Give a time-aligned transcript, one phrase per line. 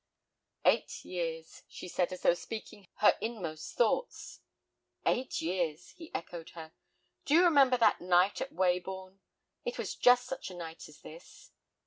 [0.65, 4.39] "Eight years," she said, as though speaking her inmost thoughts.
[5.05, 6.73] "Eight years!" and he echoed her.
[7.25, 9.19] "Do you remember that night at Weybourne?
[9.63, 11.51] It was just such a night as this."